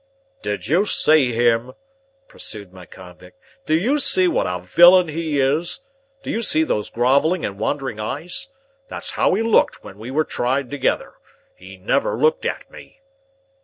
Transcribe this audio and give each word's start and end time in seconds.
"Do 0.41 0.57
you 0.59 0.85
see 0.85 1.31
him?" 1.31 1.73
pursued 2.27 2.73
my 2.73 2.87
convict. 2.87 3.39
"Do 3.67 3.75
you 3.75 3.99
see 3.99 4.27
what 4.27 4.47
a 4.47 4.57
villain 4.59 5.09
he 5.09 5.39
is? 5.39 5.81
Do 6.23 6.31
you 6.31 6.41
see 6.41 6.63
those 6.63 6.89
grovelling 6.89 7.45
and 7.45 7.59
wandering 7.59 7.99
eyes? 7.99 8.51
That's 8.87 9.11
how 9.11 9.35
he 9.35 9.43
looked 9.43 9.83
when 9.83 9.99
we 9.99 10.09
were 10.09 10.25
tried 10.25 10.71
together. 10.71 11.17
He 11.53 11.77
never 11.77 12.15
looked 12.17 12.47
at 12.47 12.71
me." 12.71 13.01